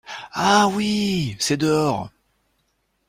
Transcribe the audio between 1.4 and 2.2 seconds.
dehors!